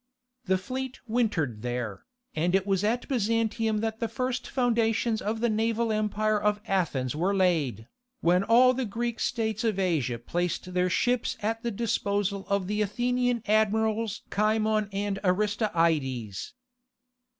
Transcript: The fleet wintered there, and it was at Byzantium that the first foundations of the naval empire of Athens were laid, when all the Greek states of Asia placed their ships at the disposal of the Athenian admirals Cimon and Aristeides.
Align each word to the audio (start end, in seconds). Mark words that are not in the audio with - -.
The 0.45 0.57
fleet 0.57 0.99
wintered 1.05 1.61
there, 1.61 2.05
and 2.35 2.55
it 2.55 2.65
was 2.65 2.83
at 2.83 3.07
Byzantium 3.07 3.81
that 3.81 3.99
the 3.99 4.07
first 4.07 4.49
foundations 4.49 5.21
of 5.21 5.41
the 5.41 5.47
naval 5.49 5.91
empire 5.91 6.41
of 6.41 6.59
Athens 6.65 7.15
were 7.15 7.35
laid, 7.35 7.87
when 8.19 8.43
all 8.43 8.73
the 8.73 8.85
Greek 8.85 9.19
states 9.19 9.63
of 9.63 9.77
Asia 9.77 10.17
placed 10.17 10.73
their 10.73 10.89
ships 10.89 11.37
at 11.43 11.61
the 11.61 11.69
disposal 11.69 12.47
of 12.49 12.65
the 12.65 12.81
Athenian 12.81 13.43
admirals 13.45 14.23
Cimon 14.31 14.89
and 14.91 15.19
Aristeides. 15.23 16.53